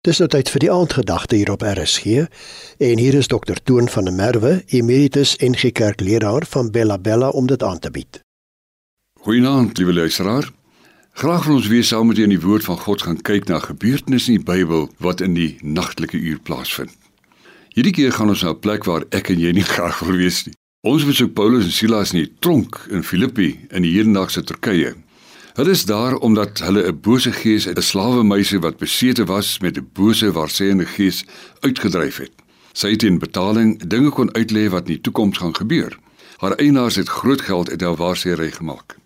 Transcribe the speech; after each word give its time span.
Dis 0.00 0.16
nou 0.16 0.30
tyd 0.32 0.48
vir 0.48 0.62
die 0.62 0.70
aandgedagte 0.72 1.36
hier 1.36 1.50
op 1.52 1.60
RSG 1.60 2.22
en 2.80 3.00
hier 3.02 3.16
is 3.18 3.26
dokter 3.28 3.58
Toon 3.68 3.84
van 3.92 4.06
der 4.08 4.14
Merwe, 4.16 4.52
emeritus 4.72 5.34
NG 5.44 5.74
Kerkleraar 5.76 6.46
van 6.48 6.70
Bella 6.72 6.96
Bella 6.96 7.28
om 7.36 7.44
dit 7.50 7.60
aan 7.62 7.78
te 7.84 7.90
bied. 7.92 8.22
Goeienaand, 9.20 9.76
liewe 9.76 9.92
luisteraar. 9.92 10.48
Graag 11.12 11.44
wil 11.44 11.58
ons 11.58 11.68
weer 11.68 11.84
saam 11.84 12.08
met 12.08 12.16
u 12.16 12.24
in 12.24 12.32
die 12.32 12.40
woord 12.40 12.64
van 12.64 12.80
God 12.80 13.04
gaan 13.04 13.20
kyk 13.20 13.52
na 13.52 13.58
gebeurtenisse 13.60 14.32
in 14.32 14.40
die 14.40 14.46
Bybel 14.48 14.88
wat 15.04 15.20
in 15.20 15.36
die 15.36 15.58
nagtelike 15.60 16.16
uur 16.16 16.40
plaasvind. 16.48 16.96
Hierdie 17.76 17.92
keer 17.92 18.16
gaan 18.16 18.32
ons 18.32 18.40
na 18.40 18.56
'n 18.56 18.60
plek 18.64 18.88
waar 18.88 19.04
ek 19.12 19.28
en 19.28 19.38
jy 19.38 19.52
nie 19.52 19.68
graag 19.74 20.00
wil 20.00 20.16
wees 20.16 20.46
nie. 20.46 20.56
Ons 20.80 21.04
besoek 21.04 21.36
Paulus 21.36 21.68
en 21.68 21.76
Silas 21.76 22.16
in 22.16 22.24
die 22.24 22.32
tronk 22.40 22.86
in 22.88 23.04
Filippi 23.04 23.68
in 23.68 23.82
die 23.82 23.92
hedendaagse 23.92 24.48
Turkye. 24.48 24.96
Hulle 25.54 25.70
is 25.70 25.84
daar 25.84 26.16
omdat 26.16 26.58
hulle 26.58 26.86
'n 26.86 27.00
bose 27.00 27.32
gees 27.32 27.66
uit 27.66 27.78
'n 27.78 27.82
slawemeisie 27.82 28.60
wat 28.60 28.76
besete 28.76 29.24
was 29.24 29.58
met 29.58 29.76
'n 29.76 29.88
bose 29.92 30.32
waarseende 30.32 30.86
gees 30.86 31.24
uitgedryf 31.60 32.16
het. 32.16 32.32
Sy 32.72 32.90
het 32.90 33.02
in 33.02 33.18
betaling 33.18 33.82
dinge 33.86 34.10
kon 34.10 34.32
uitlê 34.32 34.68
wat 34.70 34.86
in 34.86 34.94
die 34.94 35.00
toekoms 35.00 35.38
gaan 35.38 35.56
gebeur. 35.56 35.98
Haar 36.36 36.52
eienaars 36.52 36.94
het 36.94 37.08
groot 37.08 37.40
geld 37.40 37.70
uit 37.70 37.80
haar 37.80 37.96
waarseery 37.96 38.50
gemaak. 38.50 38.96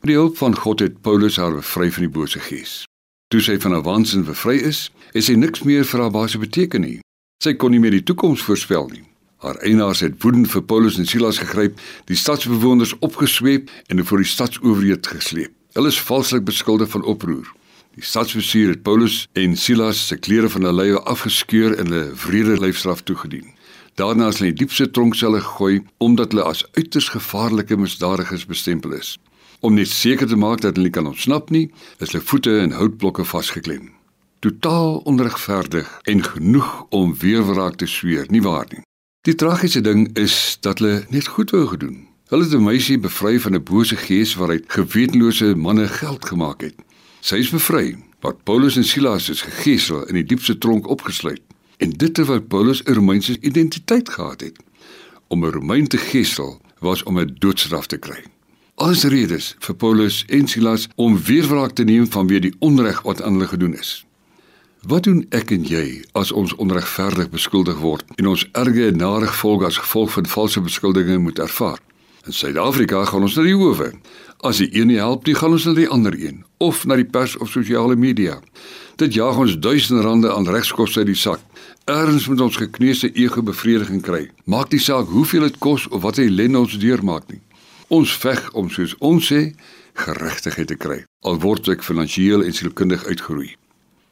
Met 0.00 0.06
die 0.12 0.14
hulp 0.14 0.36
van 0.36 0.56
God 0.56 0.78
het 0.78 1.00
Paulus 1.00 1.36
haar 1.36 1.54
bevry 1.54 1.92
van 1.92 2.02
die 2.02 2.12
bose 2.12 2.38
gees. 2.38 2.84
Toe 3.28 3.40
sy 3.40 3.58
van 3.58 3.72
haar 3.72 3.82
waansin 3.82 4.24
bevry 4.24 4.56
is, 4.56 4.92
is 5.12 5.24
sy 5.24 5.34
niks 5.34 5.62
meer 5.62 5.84
vir 5.84 6.00
haar 6.00 6.10
baas 6.10 6.36
beteken 6.38 6.80
nie. 6.80 7.00
Sy 7.42 7.54
kon 7.54 7.70
nie 7.70 7.80
meer 7.80 7.96
die 7.96 8.02
toekoms 8.02 8.42
voorspel 8.42 8.88
nie. 8.92 9.04
Haar 9.36 9.56
eienaars 9.56 10.00
het 10.00 10.22
woedend 10.22 10.50
vir 10.50 10.62
Paulus 10.62 10.98
en 10.98 11.06
Silas 11.06 11.38
gegryp, 11.38 11.80
die 12.04 12.16
stadsbewoners 12.16 12.98
opgesweep 12.98 13.70
en 13.86 14.04
voor 14.04 14.18
die 14.18 14.32
stadsowerheid 14.32 15.06
gesleep. 15.06 15.55
Hulle 15.76 15.88
is 15.92 16.00
valslik 16.00 16.44
beskuldig 16.48 16.88
van 16.88 17.02
oproer. 17.04 17.48
Die 17.94 18.04
stadsbestuur 18.04 18.70
het 18.70 18.82
Paulus 18.82 19.26
en 19.36 19.56
Silas 19.56 20.06
se 20.06 20.16
klere 20.16 20.48
van 20.48 20.64
hulle 20.64 20.82
lywe 20.82 21.02
afgeskeur 21.12 21.74
en 21.76 21.90
hulle 21.92 22.14
vrede 22.16 22.56
lyfstraf 22.62 23.02
toegedien. 23.04 23.50
Daarna 24.00 24.30
is 24.32 24.38
hulle 24.38 24.48
in 24.48 24.54
die 24.54 24.62
diepste 24.62 24.86
tronkselle 24.90 25.42
gegooi 25.44 25.82
omdat 26.00 26.32
hulle 26.32 26.46
as 26.48 26.64
uiters 26.78 27.10
gevaarlike 27.12 27.76
misdadigers 27.76 28.46
bestempel 28.48 28.96
is. 28.96 29.18
Om 29.60 29.76
net 29.76 29.92
seker 29.92 30.32
te 30.32 30.40
maak 30.40 30.64
dat 30.64 30.80
hulle 30.80 30.88
nie 30.88 30.96
kan 30.96 31.12
ontsnap 31.12 31.52
nie, 31.52 31.66
is 32.00 32.14
hulle 32.14 32.24
voete 32.24 32.56
in 32.64 32.72
houtblokke 32.80 33.28
vasgeklem. 33.28 33.92
Totaal 34.40 35.02
onregverdig 35.04 35.92
en 36.08 36.24
genoeg 36.24 36.72
om 36.88 37.12
weerwraak 37.20 37.76
te 37.76 37.86
sweer, 37.86 38.24
nie 38.32 38.40
waar 38.40 38.64
nie? 38.72 38.80
Die 39.28 39.36
tragiese 39.36 39.84
ding 39.84 40.08
is 40.16 40.56
dat 40.64 40.80
hulle 40.80 41.02
net 41.12 41.28
goed 41.36 41.52
wou 41.52 41.66
gedoen. 41.76 42.06
Hulle 42.26 42.42
het 42.42 42.54
'n 42.54 42.62
meisie 42.62 42.98
bevry 42.98 43.40
van 43.40 43.54
'n 43.54 43.62
bose 43.62 43.96
gees 43.96 44.34
waaruit 44.34 44.64
gewetenlose 44.66 45.54
manne 45.54 45.88
geld 45.88 46.24
gemaak 46.24 46.60
het. 46.60 46.74
Sy 47.20 47.36
is 47.36 47.50
bevry, 47.50 47.96
maar 48.20 48.34
Paulus 48.34 48.76
en 48.76 48.84
Silas 48.84 49.28
is 49.28 49.40
gegeesel 49.40 50.06
in 50.06 50.14
die 50.14 50.24
diepste 50.24 50.58
tronk 50.58 50.86
opgesluit. 50.86 51.40
En 51.76 51.90
dit 51.90 52.14
terwyl 52.14 52.40
Paulus 52.40 52.82
'n 52.82 52.92
Romeinse 52.92 53.36
identiteit 53.40 54.08
gehad 54.08 54.40
het. 54.40 54.56
Om 55.28 55.44
'n 55.44 55.50
Romein 55.50 55.86
te 55.86 55.98
geesel 55.98 56.60
was 56.78 57.02
om 57.02 57.18
'n 57.18 57.36
doodstraf 57.38 57.86
te 57.86 57.96
kry. 57.96 58.24
Alles 58.74 59.04
redes 59.04 59.56
vir 59.58 59.74
Paulus 59.74 60.24
en 60.26 60.48
Silas 60.48 60.88
om 60.94 61.22
weerwraak 61.22 61.70
te 61.70 61.84
neem 61.84 62.06
vanweë 62.10 62.40
die 62.40 62.54
onreg 62.58 63.02
wat 63.02 63.22
aan 63.22 63.32
hulle 63.32 63.46
gedoen 63.46 63.74
is. 63.74 64.06
Wat 64.82 65.02
doen 65.02 65.26
ek 65.28 65.50
en 65.50 65.64
jy 65.64 66.04
as 66.12 66.32
ons 66.32 66.54
onregverdig 66.54 67.30
beskuldig 67.30 67.78
word 67.78 68.04
en 68.14 68.26
ons 68.26 68.48
erge 68.52 68.86
en 68.86 68.96
nare 68.96 69.26
gevolge 69.26 69.64
as 69.64 69.78
gevolg 69.78 70.12
van 70.12 70.26
valse 70.26 70.60
beskuldigings 70.60 71.22
moet 71.22 71.38
ervaar? 71.38 71.78
In 72.26 72.32
Suid-Afrika 72.32 73.04
gaan 73.04 73.22
ons 73.22 73.36
na 73.38 73.44
die 73.46 73.54
howe. 73.54 73.92
As 74.42 74.58
die 74.58 74.66
een 74.74 74.88
nie 74.90 74.98
help 74.98 75.28
nie, 75.28 75.34
gaan 75.38 75.54
ons 75.54 75.64
na 75.68 75.76
die 75.76 75.86
ander 75.86 76.14
een 76.18 76.42
of 76.58 76.82
na 76.88 76.96
die 76.98 77.06
pers 77.06 77.36
of 77.38 77.52
sosiale 77.52 77.94
media. 77.96 78.40
Dit 78.98 79.14
jaag 79.14 79.38
ons 79.38 79.58
duisende 79.62 80.02
rande 80.02 80.32
aan 80.34 80.48
regskoste 80.48 81.04
uit 81.04 81.12
die 81.12 81.18
sak. 81.20 81.42
Erns 81.86 82.26
moet 82.26 82.42
ons 82.42 82.58
gekneusde 82.58 83.12
ego 83.14 83.44
bevrediging 83.46 84.02
kry. 84.02 84.24
Maak 84.44 84.74
nie 84.74 84.82
saak 84.82 85.06
hoeveel 85.12 85.46
dit 85.46 85.58
kos 85.62 85.86
of 85.92 86.02
wat 86.02 86.18
hy 86.18 86.26
len 86.32 86.58
ons 86.58 86.74
deurmaak 86.82 87.28
nie. 87.30 87.42
Ons 87.94 88.16
veg 88.18 88.42
om 88.58 88.72
soos 88.74 88.96
ons 88.98 89.30
sê 89.30 89.52
geregtigheid 89.94 90.72
te 90.72 90.78
kry. 90.80 90.98
Al 91.22 91.38
word 91.44 91.70
ek 91.70 91.86
finansiëel 91.86 92.42
en 92.42 92.58
sielkundig 92.58 93.06
uitgeroei. 93.06 93.52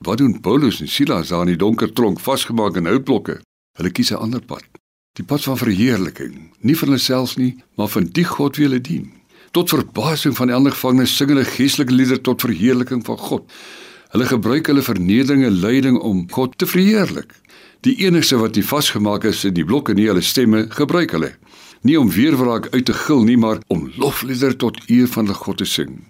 Wat 0.06 0.22
doen 0.22 0.38
Paulus 0.44 0.78
en 0.84 0.88
Silas 0.88 1.34
daar 1.34 1.48
in 1.48 1.56
die 1.56 1.58
donker 1.58 1.90
tronk 1.90 2.22
vasgemaak 2.22 2.78
in 2.78 2.86
houtblokke? 2.86 3.40
Hulle 3.74 3.90
kies 3.90 4.12
'n 4.12 4.22
ander 4.22 4.44
pad. 4.44 4.73
Die 5.14 5.22
pad 5.22 5.44
van 5.46 5.54
verheerliking, 5.54 6.32
nie 6.66 6.74
vir 6.74 6.90
hulself 6.90 7.36
nie, 7.38 7.52
maar 7.78 7.86
van 7.92 8.08
die 8.16 8.24
God 8.26 8.56
wie 8.58 8.64
hulle 8.66 8.80
dien. 8.82 9.12
Tot 9.54 9.70
verbasing 9.70 10.32
van 10.34 10.50
die 10.50 10.56
ander 10.56 10.72
gevangenes 10.74 11.12
sing 11.14 11.28
hulle 11.30 11.44
geestelike 11.46 11.94
liedere 11.94 12.18
tot 12.26 12.42
verheerliking 12.42 13.04
van 13.06 13.20
God. 13.22 13.44
Hulle 14.10 14.26
gebruik 14.26 14.66
hulle 14.66 14.82
vernederinge 14.82 15.52
lyding 15.54 16.00
om 16.02 16.24
God 16.34 16.56
te 16.58 16.66
verheerlik. 16.66 17.30
Die 17.86 17.94
enigste 18.02 18.40
wat 18.40 18.58
nie 18.58 18.66
vasgemaak 18.66 19.28
is 19.30 19.44
in 19.46 19.54
die 19.54 19.66
blokke 19.68 19.94
nie, 19.94 20.08
hulle 20.10 20.24
stemme 20.26 20.64
gebruik 20.74 21.14
hulle. 21.14 21.30
Nie 21.86 21.94
om 22.00 22.10
weerwraak 22.10 22.72
uit 22.72 22.88
te 22.90 22.96
gil 23.04 23.22
nie, 23.28 23.38
maar 23.38 23.62
om 23.70 23.86
lofliedere 23.94 24.58
tot 24.58 24.80
eer 24.88 25.06
van 25.14 25.30
die 25.30 25.38
God 25.44 25.62
te 25.62 25.68
sing. 25.76 26.00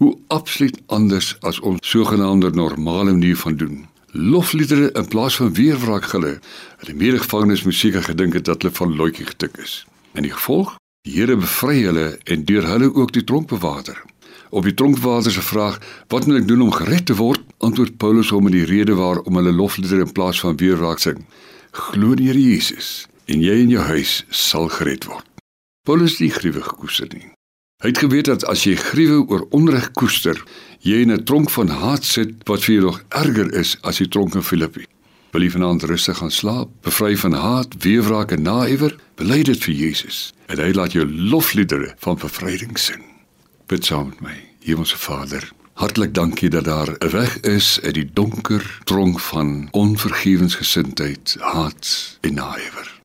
Hoe 0.00 0.14
absoluut 0.32 0.80
anders 0.88 1.34
as 1.44 1.60
ons 1.60 1.84
sogenaamde 1.84 2.54
normale 2.56 3.12
manier 3.12 3.36
van 3.44 3.60
doen 3.60 3.84
lofliedere 4.16 4.90
in 4.92 5.08
plaas 5.08 5.36
van 5.36 5.54
weerwraak 5.54 6.04
gele. 6.04 6.38
Hulle 6.82 6.94
medegevangenes 6.94 7.62
moes 7.62 7.78
seker 7.78 8.02
gedink 8.02 8.32
het 8.34 8.44
dat 8.44 8.62
hulle 8.62 8.74
van 8.74 8.96
loetjie 8.96 9.26
getik 9.26 9.56
is. 9.62 9.86
En 10.12 10.22
die 10.22 10.32
gevolg? 10.32 10.74
Die 11.06 11.14
Here 11.20 11.36
bevry 11.36 11.82
hulle 11.84 12.18
en 12.24 12.44
deur 12.44 12.66
hulle 12.66 12.94
ook 12.94 13.12
die 13.12 13.24
tronkbewaarder. 13.24 14.02
Op 14.50 14.64
die 14.64 14.74
tronkbewaarder 14.74 15.32
se 15.32 15.42
vraag: 15.42 15.78
"Wat 16.08 16.26
moet 16.26 16.36
ek 16.36 16.48
doen 16.48 16.62
om 16.62 16.72
gered 16.72 17.06
te 17.06 17.14
word?" 17.14 17.40
antwoord 17.58 17.96
Paulus 17.96 18.30
hom 18.30 18.42
met 18.42 18.52
die 18.52 18.64
rede 18.64 18.94
waarom 18.94 19.36
hulle 19.36 19.52
lofliedere 19.52 20.00
in 20.00 20.12
plaas 20.12 20.40
van 20.40 20.56
weerwraak 20.56 20.98
sing: 20.98 21.26
"Glo 21.70 22.12
in 22.12 22.26
Here 22.26 22.42
Jesus 22.42 23.06
en 23.24 23.40
jy 23.40 23.60
en 23.62 23.68
jou 23.68 23.82
huis 23.82 24.24
sal 24.28 24.68
gered 24.68 25.04
word." 25.04 25.26
Paulus 25.82 26.10
het 26.10 26.20
nie 26.20 26.30
gruwe 26.30 26.62
gekoester 26.62 27.08
nie. 27.12 27.35
Hy 27.76 27.90
het 27.92 27.98
geweet 27.98 28.24
dat 28.24 28.44
as 28.48 28.62
jy 28.64 28.72
gruwe 28.80 29.18
oor 29.28 29.42
onreg 29.52 29.90
koester, 30.00 30.38
jy 30.80 31.02
in 31.04 31.12
'n 31.12 31.24
tronk 31.28 31.50
van 31.50 31.68
haat 31.68 32.04
sit 32.04 32.30
wat 32.48 32.64
vir 32.64 32.74
jou 32.74 32.84
nog 32.84 33.02
erger 33.08 33.52
is 33.52 33.76
as 33.82 33.98
die 33.98 34.08
tronk 34.08 34.34
in 34.34 34.42
Filippi. 34.42 34.86
Wil 35.30 35.42
jy 35.42 35.50
vanaand 35.50 35.82
rustig 35.82 36.16
gaan 36.16 36.30
slaap, 36.30 36.68
bevry 36.80 37.16
van 37.16 37.32
haat, 37.32 37.68
weerwraak 37.78 38.32
en 38.32 38.42
naaiwer, 38.42 38.96
bely 39.14 39.42
dit 39.42 39.64
vir 39.64 39.74
Jesus 39.74 40.32
en 40.46 40.58
hy 40.58 40.72
laat 40.72 40.92
jou 40.92 41.04
lofliedere 41.04 41.94
van 41.98 42.16
bevryding 42.16 42.78
sing. 42.78 43.04
Bid 43.66 43.84
saam 43.84 44.08
met 44.08 44.20
my, 44.20 44.36
Hemelse 44.64 44.96
Vader. 44.96 45.52
Hartlik 45.74 46.14
dankie 46.14 46.48
dat 46.48 46.64
daar 46.64 46.96
'n 46.98 47.10
weg 47.10 47.40
is 47.40 47.80
uit 47.82 47.94
die 47.94 48.10
donker 48.12 48.80
tronk 48.84 49.20
van 49.20 49.68
onvergewensgesindheid, 49.70 51.36
haat 51.40 52.18
en 52.20 52.34
naaiwer. 52.34 53.00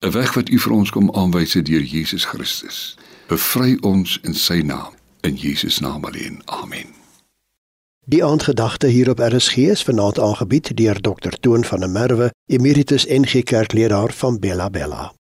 'n 0.00 0.10
Weg 0.10 0.34
wat 0.34 0.48
U 0.48 0.58
vir 0.58 0.72
ons 0.72 0.90
kom 0.90 1.10
aanwys 1.14 1.52
deur 1.52 1.82
Jesus 1.82 2.24
Christus. 2.24 2.96
Bevry 3.28 3.74
ons 3.84 4.14
in 4.24 4.32
sy 4.32 4.62
naam, 4.64 4.94
in 5.20 5.34
Jesus 5.36 5.82
naam 5.84 6.04
alleen. 6.08 6.40
Amen. 6.46 6.94
Die 8.08 8.24
aandgedagte 8.24 8.88
hier 8.88 9.10
op 9.12 9.20
RSG 9.20 9.68
is 9.68 9.82
vanaand 9.84 10.16
aangebied 10.18 10.70
deur 10.76 11.00
Dr 11.00 11.36
Toon 11.40 11.64
van 11.64 11.84
der 11.84 11.90
Merwe, 11.92 12.30
emeritus 12.46 13.04
NG 13.04 13.42
Kerkleraar 13.44 14.12
van 14.12 14.38
Bella 14.40 14.70
Bella. 14.70 15.12